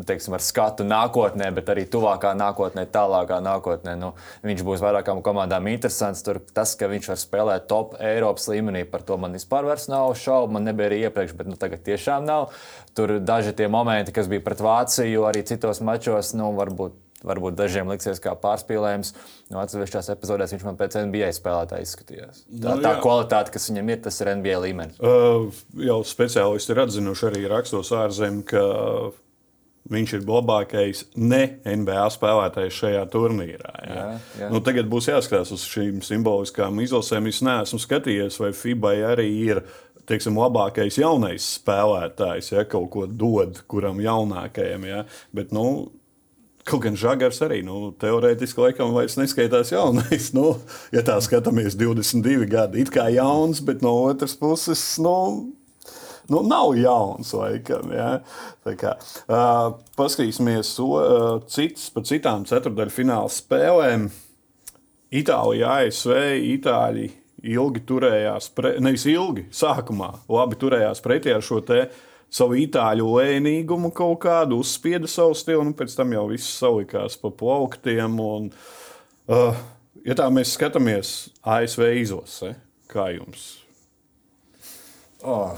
[0.07, 3.95] teiksim, ar skatu nākotnē, bet arī tuvākā nākotnē, tālākā nākotnē.
[3.99, 4.11] Nu,
[4.45, 6.25] viņš būs vairākām komandām interesants.
[6.25, 10.57] Tur tas, ka viņš var spēlēt top Eiropas līmenī, par to man vispār nav šaubu.
[10.57, 12.51] Man nebija arī iepriekš, bet nu, tagad tiešām nav.
[12.97, 17.89] Tur daži tie momenti, kas bija pret Vāciju, arī citos mačos, nu, varbūt varbūt dažiem
[17.89, 19.13] liksies kā pārspīlējums.
[19.49, 22.43] No atsevišķās epizodēs viņš man pēc NBA spēlētāja izskatījās.
[22.49, 24.99] Tā, nu, tā kvalitāte, kas viņam ir, tas ir NBA līmenis.
[25.01, 25.49] Uh,
[25.87, 28.65] jau speciālisti ir atzinuši arī rakstos ārzemēs, ka
[29.91, 33.73] Viņš ir labākais ne NBA spēlētājs šajā turnīrā.
[33.85, 33.97] Jā.
[33.97, 34.05] Jā,
[34.39, 34.47] jā.
[34.49, 37.29] Nu, tagad būs jāskatās uz šīm simboliskām izlasēm.
[37.29, 39.61] Es neesmu skatījies, vai FIBA arī ir
[40.09, 44.89] teiksim, labākais jaunais spēlētājs, ja kaut ko dod kuram jaunākajam.
[44.89, 45.05] Ja.
[45.35, 45.91] Bet, nu,
[46.65, 50.31] Kaut gan žagars arī nu, teorētiski laikam vairs neskaitās jaunais.
[50.33, 50.55] Nu,
[50.89, 55.13] ja tā skatāmies, 22 gadi, it kā jauns, bet no otras puses, nu,
[56.31, 57.33] nu, nav jauns.
[57.35, 58.09] Laikam, ja?
[58.65, 58.95] kā,
[59.27, 64.09] uh, paskatīsimies uh, cits, pa citām ceturdaļu fināla spēlēm.
[65.15, 66.15] Itālija, ASV,
[66.57, 67.05] Itāļi
[67.45, 71.85] ilgi turējās, pre, nevis ilgi, sākumā labi turējās pretī ar šo te
[72.33, 77.31] savu itāļu lēnīgumu kaut kādu, uzspieda savu stilu, un pēc tam jau viss salikās pa
[77.31, 78.19] plauktiem.
[78.19, 78.51] Un,
[79.29, 79.63] uh,
[80.07, 82.55] ja tā mēs skatāmies ASV izlase,
[82.91, 83.51] kā jums?
[85.25, 85.53] Oh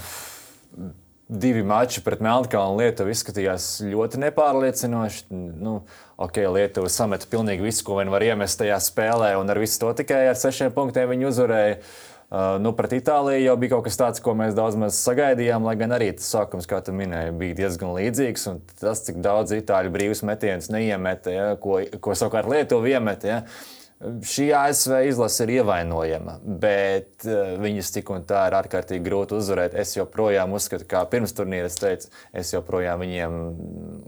[1.27, 5.25] divi mači pret Melnkalnu un Lietuvu izskatījās ļoti nepārliecinoši.
[5.31, 5.81] Nu,
[6.23, 9.91] ok, Lietuva sameta pilnīgi visu, ko vien var iemest tajā spēlē, un ar visu to
[10.01, 11.79] tikai ar sešiem punktiem viņi uzvarēja.
[12.27, 15.77] Uh, nu, pret Itāliju jau bija kaut kas tāds, ko mēs daudz maz sagaidījām, lai
[15.79, 18.43] gan arī tas sākums, kā tu minēji, bija diezgan līdzīgs.
[18.81, 23.31] Tas, cik daudz itāļu brīvus metienus neiemeta, ja, ko, ko savukārt Lietuva iemeta.
[23.31, 29.01] Ja, uh, Šī ASV izlase ir ievainojama, bet uh, viņus tik un tā ir ārkārtīgi
[29.01, 29.73] grūti uzvarēt.
[29.73, 33.39] Es joprojām uzskatu, kā pirms turnīra es teicu, es joprojām viņiem,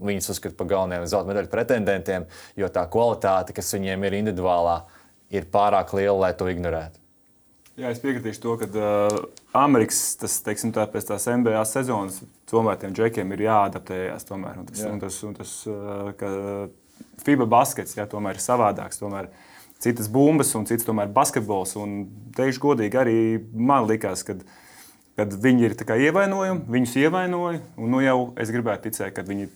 [0.06, 2.28] viņus uzskatu par galvenajiem zelta medaļu pretendentiem,
[2.62, 4.76] jo tā kvalitāte, kas viņiem ir individuālā,
[5.34, 7.02] ir pārāk liela, lai to ignorētu.
[7.80, 9.20] Jā, es piekritīšu to, ka uh,
[9.58, 14.30] Amerikas tas, teiksim, tā, pēc tās NBA sezonas tomēr tiem džekiem ir jāadaptējas.
[14.30, 14.94] Tomēr, un tas, jā.
[14.94, 16.34] un tas, un tas, uh, ka
[17.26, 19.00] FIBA baskets jā, tomēr ir savādāks.
[19.00, 19.46] Tomēr, uh,
[19.80, 21.76] citas bumbas un cits tomēr basketbols.
[21.80, 22.02] Un
[22.36, 23.20] teikšu godīgi, arī
[23.52, 24.38] man likās, ka
[25.20, 25.74] kad viņi ir
[26.06, 27.60] ievainojami, viņus ievainoja.
[27.80, 29.50] Un nu jau es gribētu ticēt, ka viņi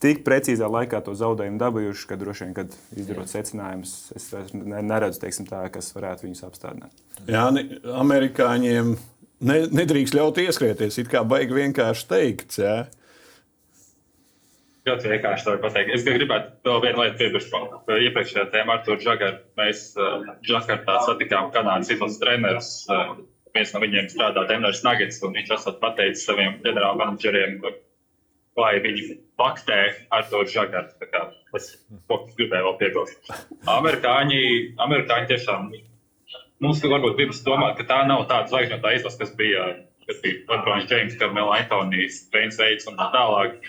[0.00, 5.48] tik precīzā laikā to zaudējumu dabūjuši, ka droši vien, kad izdarot secinājumus, es neredzu, teiksim,
[5.50, 7.02] tā, kas varētu viņus apstādināt.
[7.28, 7.44] Jā,
[8.00, 8.94] amerikāņiem
[9.44, 11.02] ne, nedrīkst ļaut ieskrieties.
[11.02, 12.56] It kā baigi vienkārši teikt.
[12.62, 12.78] Jā.
[14.88, 15.90] Ļoti vienkārši to pateikt.
[15.92, 17.56] Es gribētu vēl vienu lietu piebilst.
[17.90, 22.70] Iepriekšējā tēmā ar to Džagaru mēs uh, Džakartā satikām Kanādas izlases trenerus.
[22.88, 23.18] Uh,
[23.54, 27.58] viens no viņiem strādā Denveras Nuggets, un viņš esat pateicis saviem ģenerāla menedžeriem,
[28.60, 29.80] lai viņi faktē
[30.16, 30.94] ar to Džagaru.
[31.58, 31.72] Es
[32.08, 33.32] to gribēju vēl piebilst.
[33.68, 34.42] Amerikāņi,
[34.86, 35.70] amerikāņi tiešām
[36.64, 39.68] mums varbūt gribas domāt, ka tā nav tāda zvaigžņotā izlase, kas bija,
[40.06, 43.60] kas bija Lebrons James, Karmela Antonijs, Veins Veids un tā tālāk.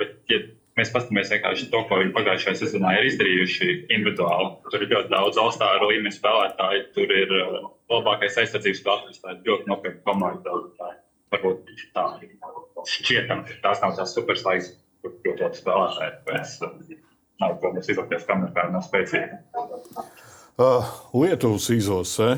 [0.00, 0.38] Bet, ja
[0.78, 5.40] mēs paskatāmies vienkārši to, ko viņi pagājušajā sezonā ir izdarījuši individuāli, tur ir ļoti daudz
[5.40, 7.34] augstāku līmeņa spēlētāju, tur ir
[7.92, 10.60] labākais aizsardzības spēlētājs, tā ir ļoti nopietna komanda.
[11.34, 12.04] Varbūt tā
[12.86, 14.70] šķietam, tās nav tās superslaigas,
[15.02, 16.14] kur ļoti labi spēlētāji.
[16.28, 16.54] Pēc,
[17.42, 19.40] nav ko mums izlikties, kamēr tā nav spēcīga.
[20.56, 22.36] Uh, Lietuvas izlase.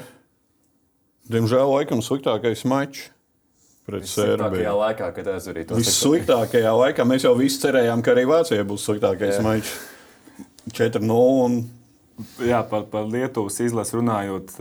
[1.29, 3.11] Diemžēl laikam sliktākais mačs
[3.89, 4.61] pret Serbiju.
[4.61, 5.31] Tajā laikā, kad
[5.69, 9.75] to Vissliktākajā laikā mēs jau visi cerējām, ka arī Vācijai būs sliktākais mačs.
[10.77, 11.19] 4-0.
[11.47, 11.59] Un...
[12.43, 14.57] Jā, par, par Lietuvas izlasi runājot,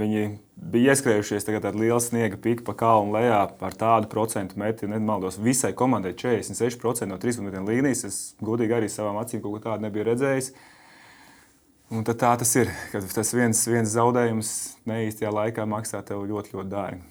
[0.00, 0.22] viņi
[0.56, 4.88] bija ieskrējušies tagad ar lielu sniega piku pa kalnu lejā ar tādu procentu meti.
[4.88, 8.06] Nemaldos, visai komandai 46% no 3 metru līnijas.
[8.08, 10.54] Es godīgi arī savām acīm kaut ko tādu nebiju redzējis.
[11.92, 14.54] Un tā tas ir, kad tas viens, viens zaudējums
[14.88, 17.04] neīstajā laikā maksā tev ļoti, ļoti dārgi.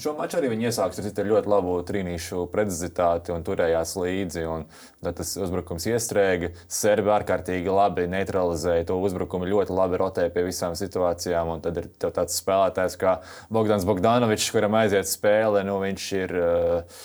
[0.00, 4.44] Šo maču arī viņi iesāka ar ļoti labu trīnīšu precizitāti un turējās līdzi.
[4.50, 4.64] Un
[5.04, 6.50] tas uzbrukums iestrēga.
[6.70, 11.52] Serbi ārkārtīgi labi neutralizēja to uzbrukumu, ļoti labi rotēja pie visām situācijām.
[11.56, 13.18] Un tad ir tāds spēlētājs kā
[13.54, 15.62] Bogdans Bogdanovičs, kuram aiziet spēle.
[15.68, 17.00] Nu, viņš ir uh,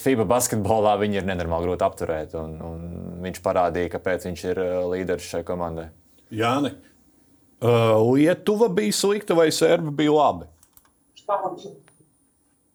[0.00, 2.36] FIBA basketbolā, viņi ir nenormāli grūti apturēt.
[2.40, 2.84] Un, un
[3.26, 5.90] viņš parādīja, kāpēc viņš ir uh, līderis šai komandai.
[6.34, 6.72] Jāni,
[7.62, 10.48] uh, Lietuva bija slikta vai Serbi bija labi?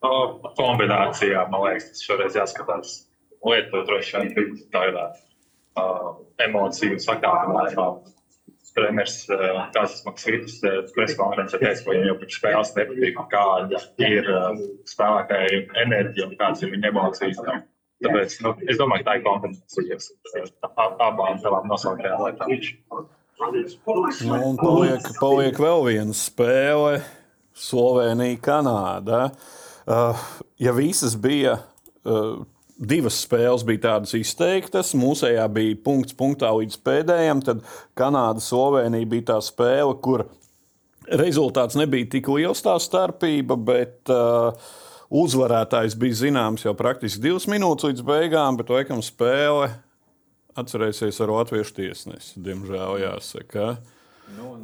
[0.01, 2.95] Kombinācijā, man liekas, tas šoreiz jāskatās.
[3.45, 6.09] Lietu droši vien bija tādā uh,
[6.41, 7.87] emociju sakāpinājumā.
[8.71, 10.59] Treneris uh, Kāzas Maksvītis,
[10.95, 16.37] preses konferencē teica, ka viņam jau pirms spēles nepatīk, kāda ir uh, spēlētāja enerģija un
[16.39, 17.41] kādas ir viņa emocijas.
[18.01, 19.97] Tāpēc nu, es domāju, ka tā ir kombinācija
[21.09, 23.09] abām tavām nosauktajām lietām.
[23.41, 27.01] Nu, un paliek, paliek vēl viena spēle.
[27.57, 29.25] Slovenija, Kanāda.
[29.27, 29.61] Uh,
[30.61, 31.57] ja visas bija,
[32.05, 32.43] uh,
[32.77, 37.65] divas spēles bija tādas izteiktas, mūsējā bija punkts punktā līdz pēdējiem, tad
[37.97, 40.25] Kanāda, Slovenija bija tā spēle, kur
[41.11, 44.53] rezultāts nebija tik liels tā starpība, bet uh,
[45.11, 49.73] uzvarētājs bija zināms jau praktiski divas minūtes līdz beigām, bet laikam spēle
[50.59, 53.75] atcerēsies ar latviešu tiesnesi, diemžēl jāsaka.
[54.37, 54.55] Nu,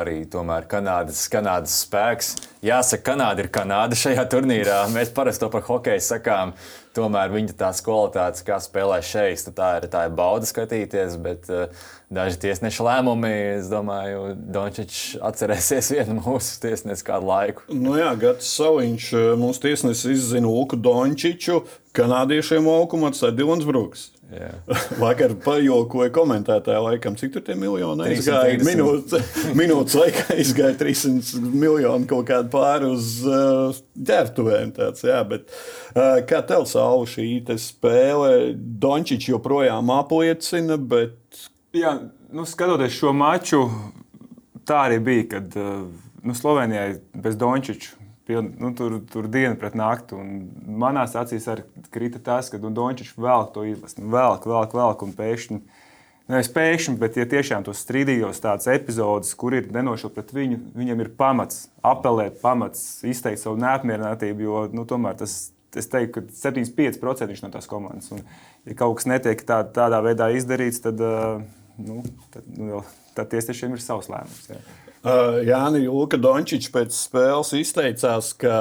[0.00, 2.34] arī tomēr Kanādas, Kanādas spēks.
[2.64, 4.82] Jāsaka, Kanāda ir Kanāda šajā turnīrā.
[4.94, 6.54] Mēs parasti to par hokeju sakām.
[6.96, 11.14] Tomēr viņa tās kvalitātes, kā spēlē šeit, tā ir, tā ir bauda skatīties.
[11.22, 11.68] Bet uh,
[12.10, 17.68] daži tiesneša lēmumi, es domāju, Dončičs atcerēsies vienu mūsu tiesnesi kādu laiku.
[17.70, 21.62] Nu jā, Gats Saviņš, eh, mūsu tiesnesis izzina Luku Dončiču,
[21.96, 24.08] kanādiešiem laukumā atstāja Dilans Brooks.
[25.00, 28.58] Vakar pajokoja komentētāji, laikam, cik tur miljoni aizgāja.
[28.66, 34.74] Minūtes, minūtes laikā aizgāja 300 miljoni kaut kādu pāri uz uh, ģērbtuvēm.
[34.76, 35.48] Tāds, jā, bet,
[35.94, 38.32] uh, kā tev sauva šī spēle?
[38.56, 41.46] Dončičs joprojām apliecina, bet.
[41.76, 41.96] Jā,
[42.32, 43.64] nu, skatoties šo maču,
[44.68, 45.86] tā arī bija, kad uh,
[46.20, 47.97] nu, Slovenijai bez Dončiča
[48.28, 50.16] Piln, nu, tur, tur diena pret nakti.
[50.68, 51.62] Manā acīs arī
[51.94, 54.02] krita tas, ka nu, Dončits velk to izlasi.
[54.02, 55.60] Nu, velk, velk, velk un pēkšņi.
[56.28, 61.00] Nevis pēkšņi, bet ja tiešām tos strīdīgos tādus epizodus, kur ir nenošķirt pret viņu, viņam
[61.00, 64.44] ir pamats apelēt, pamats izteikt savu neapmierinātību.
[64.44, 65.38] Jo nu, tomēr tas,
[65.72, 68.12] es teiktu, ka 75% viņš no tās komandas.
[68.12, 68.20] Un,
[68.68, 71.00] ja kaut kas netiek tā, tādā veidā izdarīts, tad,
[71.80, 72.02] nu,
[72.36, 72.84] tad, nu,
[73.18, 74.48] tad tiesnešiem ir savs lēmums.
[74.52, 74.62] Jā.
[74.98, 78.56] Uh, Jānis Luka Dončičs pēc spēles izteicās, ka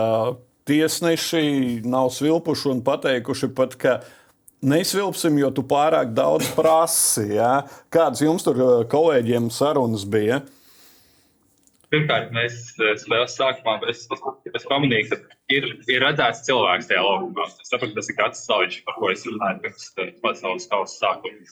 [0.68, 3.96] tiesneši nav svilpuši un pateikuši pat, ka
[4.62, 7.30] nesvilpsim, jo tu pārāk daudz prasi.
[7.38, 7.64] Ja?
[7.94, 10.44] Kādas jums tur kolēģiem sarunas bija?
[11.88, 14.04] Pirmkārt, mēs spēles sākumā es,
[14.52, 17.46] es pamanīju, ka ir, ir redzēts cilvēks tajā laukumā.
[17.64, 19.88] Es saprotu, tas ir kāds saviņš, par ko es runāju pirms
[20.26, 21.48] pasaules kausa sākuma.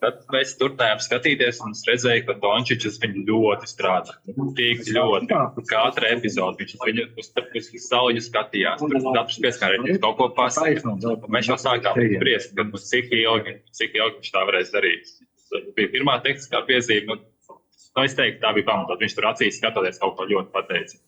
[0.00, 4.14] Tad mēs turpinājām skatīties, un es redzēju, ka Dončits viņu ļoti strādā.
[4.58, 5.38] Tik ļoti.
[5.70, 8.82] Katra epizode viņš viņu uz, uz, sauļu skatījās.
[8.84, 11.28] Tur katrs pieskārējies kaut ko pasakot.
[11.32, 15.16] Mēs jau sākām spriest, kad mums cik ilgi, cik ilgi viņš tā varēs darīt.
[15.54, 17.10] Tas bija pirmā tehniskā piezīme.
[17.10, 19.02] Nu, nu, es teiktu, tā bija pamatot.
[19.02, 21.02] Viņš tur acīs skatoties kaut ko ļoti pateicis.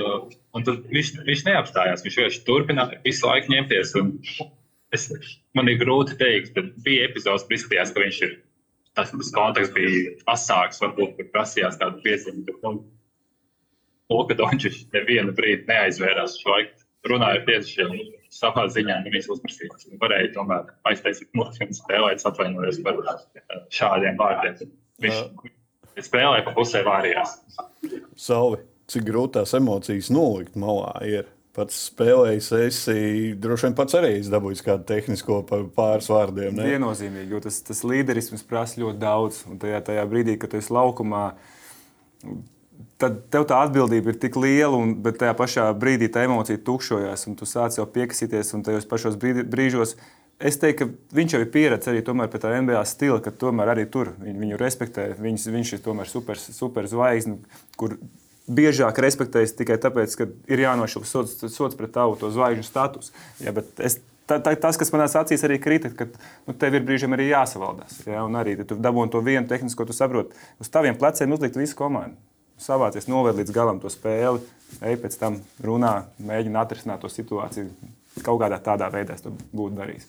[0.00, 2.04] Un tad viņš, viņš neapstājās.
[2.04, 3.94] Viņš vienkārši turpināja visu laiku ņemties.
[4.00, 4.14] Un,
[4.92, 5.08] Es,
[5.56, 8.34] man ir grūti pateikt, bet bija epizodes, kur izskatījās, ka viņš ir.
[8.92, 12.44] Tas, tas konteksts bija asāks, varbūt tur prasījās kādu piezīmi.
[12.44, 12.82] Bet,
[14.12, 16.36] Luka Dončits nevienu brīdi neaizvērās.
[16.42, 17.94] Šo laiku runāja ar tiesnešiem
[18.32, 19.88] savā ziņā, nevis uzprasījās.
[20.02, 23.00] Varēja tomēr aiztaisīt mūziku spēlēt, atvainoties par
[23.72, 24.72] šādiem vārdiem.
[25.02, 27.38] Viņš spēlēja pa pusē vārījās.
[28.20, 31.30] Salvi, cik grūtās emocijas nolikt malā ir?
[31.56, 32.94] Pats spēlējis, esi
[33.40, 36.56] droši vien pats arī dabūjis kādu tehnisko par pāris vārdiem.
[36.56, 36.70] Ne?
[36.74, 39.42] Viennozīmīgi, jo tas, tas līderisms prasa ļoti daudz.
[39.50, 41.26] Un tajā, tajā brīdī, kad tu esi laukumā,
[43.02, 47.26] tad tev tā atbildība ir tik liela, un, bet tajā pašā brīdī tā emocija tukšojās,
[47.28, 49.96] un tu sāc jau piekasīties, un tajos pašos brīžos.
[50.42, 53.84] Es teiktu, ka viņš jau ir pieredzējis arī pie tā MBA stila, ka tomēr arī
[53.92, 55.12] tur viņu, viņu respektē.
[55.20, 57.36] Viņš, viņš ir tomēr super, super zvaigzne,
[57.78, 57.94] kur
[58.50, 63.14] biežāk respektējas tikai tāpēc, ka ir jānošķir sots, sots pret tavu to zvaigžņu statusu.
[63.42, 66.08] Ja, es, tā, tā, tas, kas manā acīs arī krita, ka
[66.48, 68.02] nu, tev ir brīžiem arī jāsavaldās.
[68.08, 71.78] Ja, un arī tu dabūji to vienu tehnisko, tu saproti, uz taviem pleciem uzlikt visu
[71.78, 72.18] komandu.
[72.62, 74.42] Savācies, noved līdz galam to spēli,
[74.86, 77.72] ej pēc tam runā, mēģina atrisināt to situāciju.
[78.22, 80.06] Kaut kādā tādā veidā es to būtu darījis.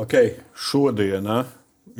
[0.00, 1.26] Okay, šodien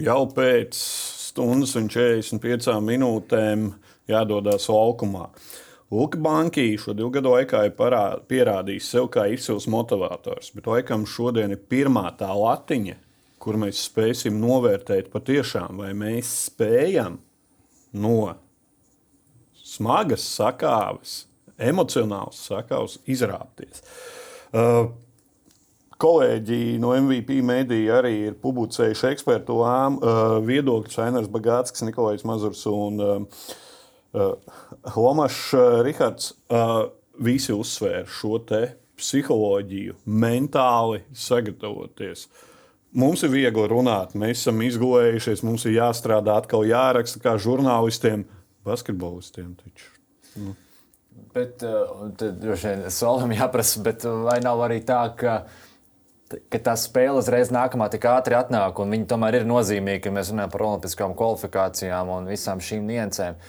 [0.00, 3.66] jau pēc stundas un 45 minūtēm
[4.08, 5.26] jādodas laukumā.
[5.90, 11.02] Luka Banki šo divu gadu laikā ir parā, pierādījis sev kā izcils motivators, bet laikam
[11.02, 12.94] šodien ir pirmā tā latiņa,
[13.42, 17.16] kur mēs spēsim novērtēt patiešām, vai mēs spējam
[17.98, 18.36] no
[19.66, 21.24] smagas sakāves,
[21.58, 23.82] emocionāls sakāves izrāpties.
[24.54, 24.92] Uh,
[26.00, 32.62] kolēģi no MVP mediju arī ir publicējuši ekspertu lām, uh, viedokļus Ainars Bagātskis, Nikolais Mazurs
[32.70, 33.42] un uh,
[34.14, 34.32] uh,
[34.96, 36.32] Lomašs uh, Rihards.
[36.48, 36.88] Uh,
[37.20, 38.38] visi uzsvēra šo
[39.00, 42.26] psiholoģiju, mentāli sagatavoties.
[42.92, 48.26] Mums ir viegli runāt, mēs esam izgulējušies, mums ir jāstrādā, atkal jāraksta kā žurnālistiem,
[48.66, 49.54] basketbolistiem.
[49.60, 49.88] Taču,
[50.42, 50.56] nu.
[51.32, 55.42] Bet, uh, tad droši vien solim jāprasa, bet vai nav arī tā, ka
[56.30, 60.30] ka tā spēle uzreiz nākamā tik ātri atnāk, un viņi tomēr ir nozīmīgi, ka mēs
[60.30, 63.40] runājam par olimpiskām kvalifikācijām un visām šīm niansēm.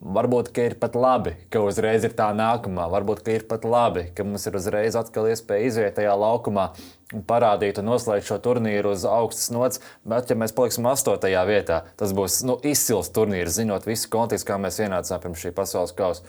[0.00, 2.86] Varbūt ir pat labi, ka uzreiz ir tā nākamā.
[2.88, 6.70] Varbūt ir pat labi, ka mums ir uzreiz atkal iespēja iziet tajā laukumā
[7.12, 9.82] un parādīt un noslēgt šo turnīru uz augstas nots.
[10.08, 14.56] Bet, ja mēs paliksim astotajā vietā, tas būs nu, izcils turnīrs, zinot visu kontekstu, kā
[14.62, 16.24] mēs ienācām pirms šī pasaules kausa.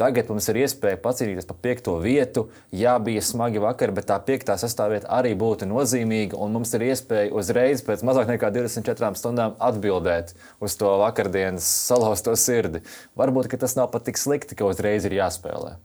[0.00, 2.46] Tagad mums ir iespēja pacīnīties par piekto vietu.
[2.72, 6.38] Jā, bija smagi vakar, bet tā piektā sastāvvieta arī būtu nozīmīga.
[6.40, 10.32] Un mums ir iespēja uzreiz pēc mazāk nekā 24 stundām atbildēt
[10.64, 12.80] uz to vakardienas salauzto sirdi.
[13.20, 15.76] Varbūt tas nav pat tik slikti, ka uzreiz ir jāspēlē.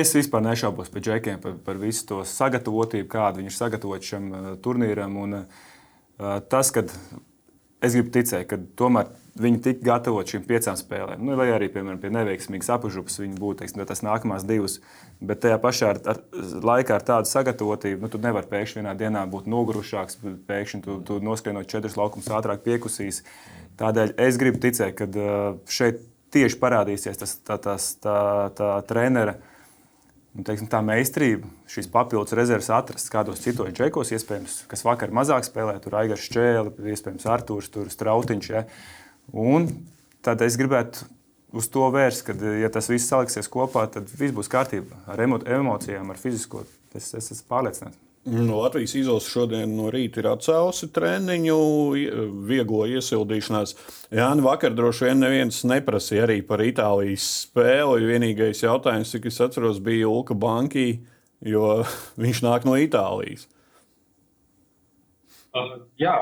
[0.00, 4.28] Es vispār nešaubos par džekiem, par, par visu to sagatavotību, kādu viņi ir sagatavojuši šim
[4.28, 5.16] uh, turnīram.
[5.20, 6.84] Un, uh, tas, ka
[7.82, 11.22] es gribu ticēt, ka tomēr viņi tika gatavoti šīm piecām spēlēm.
[11.24, 14.78] Nu, vai arī, piemēram, pie neveiksmīgas apžupas viņi būtu teiksim, tas nākamās divas.
[15.20, 16.20] Bet tajā pašā ar, ar,
[16.66, 21.20] laikā ar tādu sagatavotību, nu, tu nevari pēkšņi vienā dienā būt nogurušāks, pēkšņi tu, tu
[21.24, 23.22] noskrienot četrus laukumus ātrāk piekusīs.
[23.80, 25.28] Tādēļ es gribu ticēt, ka
[25.70, 26.02] šeit
[26.34, 28.18] tieši parādīsies tas, tā, tas, tā,
[28.58, 29.38] tā trenera.
[30.30, 35.48] Un, teiksim, tā meistarība, šīs papildus rezerves atrast kādos citos džekos, iespējams, kas vakar mazāk
[35.48, 38.50] spēlēja, tur Aigars Čēlis, iespējams, Artūrs, Strautiņš.
[38.54, 38.62] Ja.
[39.34, 39.66] Un
[40.22, 41.08] tad es gribētu
[41.50, 45.40] uz to vērst, ka, ja tas viss saliksies kopā, tad viss būs kārtībā ar emo
[45.42, 46.62] emocijām, ar fizisko.
[46.94, 47.98] Es, es esmu pārliecināts.
[48.24, 51.54] No Latvijas izlases šodien no rīta ir atcēlusi treniņu,
[52.44, 53.72] vieglo iesildīšanās.
[54.12, 58.10] Jā, nu vakar droši vien neviens neprasīja arī par Itālijas spēli.
[58.10, 61.00] Vienīgais jautājums, cik es atceros, bija Ulka Banki,
[61.40, 61.78] jo
[62.26, 63.48] viņš nāk no Itālijas.
[65.50, 66.12] Uh, jā,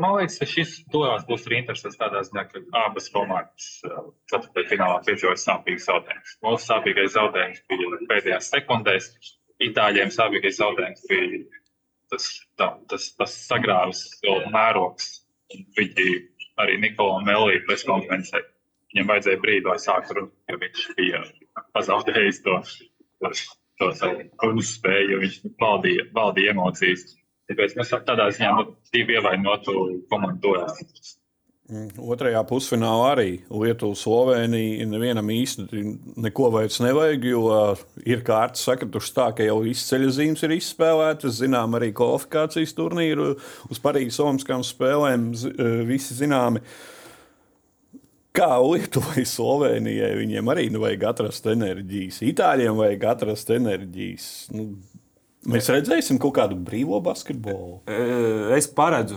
[0.00, 4.72] man liekas, ka šis duels būs arī interesants tādā ziņā, ka abas komandas uh, ceturtajā
[4.72, 6.32] finālā piedzīvoja sāpīgus zaudējumus.
[6.42, 9.12] Mūsu sāpīgais zaudējums bija pēdējās sekundēs,
[9.68, 11.42] Itāļiem sāpīgais zaudējums bija
[12.12, 12.28] tas,
[12.60, 14.04] tā, tas, tas sagrāvis
[14.52, 15.10] mērogs.
[15.76, 16.08] Viņi
[16.62, 18.42] arī Nikola Melī preskonferencē.
[18.92, 21.22] Viņam vajadzēja brīdi, lai sāktu runāt, jo viņš bija
[21.72, 22.58] pazaudējis to,
[23.80, 27.06] to, savu uzspēju, viņš valdīja, valdīja emocijas.
[27.48, 29.74] Tāpēc mēs tādā ziņā nu, divi ievainotu
[30.12, 31.16] komandu dojās.
[31.72, 34.84] Mm, otrajā pusfinālā arī Lietuva, Slovenija.
[34.90, 35.84] Nevienam īsti
[36.20, 37.44] neko vairs nevajag, jo
[38.04, 41.38] ir kārtas sakritušas tā, ka jau ceļa zīmes ir izspēlētas.
[41.40, 43.30] Zinām, arī kvalifikācijas turnīru
[43.72, 45.30] uz Parīzes Olimpiskām spēlēm
[45.88, 46.60] visi zināmi.
[48.36, 52.20] Kā Lietuvai, Slovenijai, viņiem arī nu, vajag atrast enerģijas.
[52.28, 54.32] Itāļiem vajag atrast enerģijas.
[54.56, 54.74] Nu,
[55.42, 57.80] Mēs redzēsim kaut kādu brīvo basketbolu.
[58.54, 59.16] Es paredzu,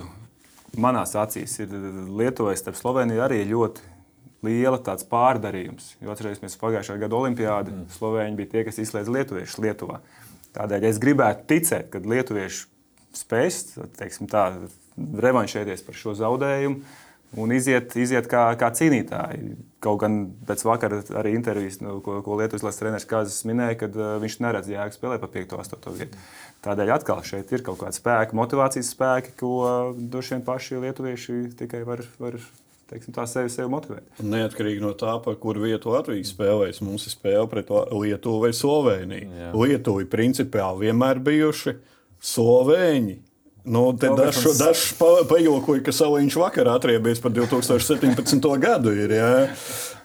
[0.81, 1.73] manās acīs, ir
[2.19, 3.93] Lietuvai starp Sloveniju arī ļoti
[4.45, 5.95] liela tāds pārdarījums.
[6.03, 7.87] Jo atcerēsimies pagājušā gada olimpiādi, mm.
[7.97, 10.01] Slovēņi bija tie, kas izslēdz lietuviešus Lietuvā.
[10.55, 12.67] Tādēļ es gribētu ticēt, ka lietuvieši
[13.15, 13.63] spēs
[14.31, 14.45] tā,
[14.95, 16.83] revanšēties par šo zaudējumu
[17.41, 19.55] un iziet, iziet kā, kā cīnītāji.
[19.83, 24.15] Kaut gan pēc vakara arī intervijas, nu, ko, ko Lietuvas treneris Kazis minēja, ka uh,
[24.23, 25.57] viņš neredz jēgu spēlēt pa 5.
[25.57, 25.95] un 8.
[25.99, 26.21] vietu.
[26.65, 29.55] Tādēļ atkal šeit ir kaut kāda spēka, motivācijas spēki, ko
[29.95, 32.01] droši vien paši lietuvieši tikai var.
[32.21, 32.39] var
[32.89, 34.05] teiksim, tā sevi, sevi motivēt.
[34.21, 39.53] Neatkarīgi no tā, par kuru vietu Latvijas spēlēs, mums ir spēle pret Lietuvu vai Sloveniju.
[39.57, 41.73] Lietuvi principiāli vienmēr bijuši
[42.25, 43.17] Slovēņi
[43.65, 48.45] Nu, Dažs daž pajokoja, ka Saliņš vakar atriebies par 2017.
[48.61, 48.93] gadu.
[48.93, 49.29] Ir, jā.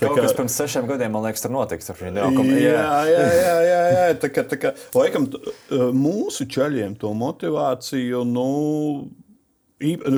[0.01, 1.91] Tā kā tas pirms sešiem gadiem, man liekas, tur notiks.
[1.93, 2.07] Jā,
[2.57, 4.07] jā, jā, jā, jā, jā.
[4.23, 5.29] Tā kā, tā kā, laikam,
[5.93, 8.25] mūsu ceļiem to motivāciju.
[8.29, 8.47] Nu,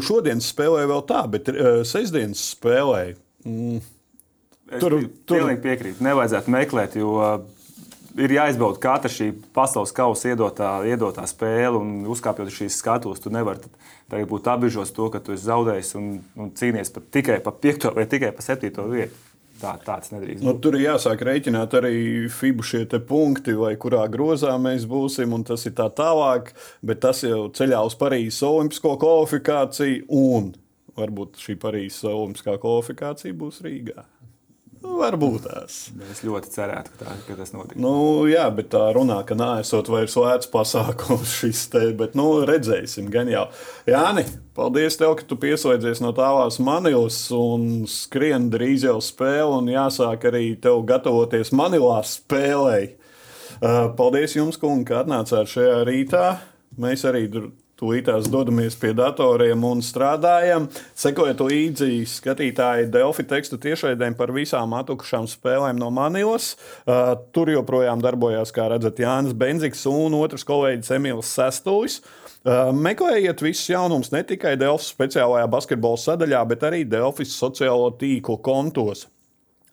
[0.06, 1.50] Šodien spēlēja vēl tā, bet
[1.86, 3.18] sestdienas spēlēja.
[3.46, 3.82] Mm,
[4.78, 5.98] tur tur piekrīt.
[6.02, 7.18] Nevajadzētu meklēt, jo
[8.18, 13.32] ir jāizbauda katra šī pasaules kausa iedotā, iedotā spēle, un uzkāpjot uz šīs skatuves, tu
[13.32, 13.62] nevari
[14.10, 17.92] tagad būt apbežos to, ka tu esi zaudējis un, un cīnies pat tikai par piekto
[17.96, 19.16] vai tikai par septīto vietu.
[19.62, 20.62] tā, tāds nedrīkst Nu, būt.
[20.64, 21.94] tur ir jāsāk rēķināt arī
[22.32, 26.50] FIBU šie punkti, vai kurā grozā mēs būsim, un tas ir tā tālāk.
[26.82, 30.52] Bet tas jau ceļā uz Parīzes Olimpisko kvalifikāciju, un
[30.98, 34.02] varbūt šī Parīzes Olimpiskā kvalifikācija būs Rīgā.
[34.82, 35.76] Varbūt tās.
[36.10, 37.78] Es ļoti cerētu, ka, tā, ka tas notiks.
[37.80, 43.06] Nu, jā, bet tā runā, ka nesot vairs vērts pasākums šis te, bet nu, redzēsim,
[43.12, 43.44] gan jau.
[43.88, 44.26] Jāni,
[44.58, 50.26] paldies tev, ka tu pieslēdzies no tālās Manilas un skrien drīz jau spēle un jāsāk
[50.32, 52.96] arī tev gatavoties Manilā spēlei.
[53.62, 56.26] Uh, Paldies jums, kungi, ka atnācāt šajā rītā.
[56.82, 57.28] Mēs arī
[57.82, 60.68] tūlītās dodamies pie datoriem un strādājam.
[60.98, 66.52] Sekojiet līdzi skatītāji Delfi tekstu tiešraidēm par visām atkušām spēlēm no Manilas.
[66.86, 71.98] Uh, tur joprojām darbojās, kā redzat, Jānis Benziks un otrs kolēģis Emīls Sestulis.
[72.42, 78.38] Uh, meklējiet visus jaunumus ne tikai Delfas speciālajā basketbola sadaļā, bet arī Delfas sociālo tīklu
[78.46, 79.08] kontos.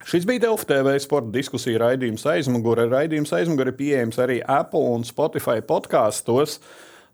[0.07, 2.85] Šis bija Delfa TV sporta diskusija raidījums aizmugure.
[2.87, 6.61] Raidījums aizmugure pieejams arī Apple un Spotify podkāstos.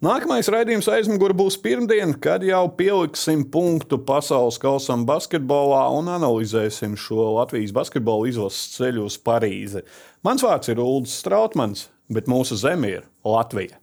[0.06, 7.32] Nākamais raidījums aizmugure būs pirmdien, kad jau pieliksim punktu pasaules kausam basketbolā un analizēsim šo
[7.40, 9.82] Latvijas basketbola izlases ceļu uz Parīzi.
[10.28, 13.80] Mans vārds ir Ulrichs Strautmans, bet mūsu zeme ir Latvija.